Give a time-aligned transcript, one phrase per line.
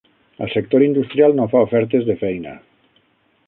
[0.45, 2.59] El sector industrial no fa ofertes de feina.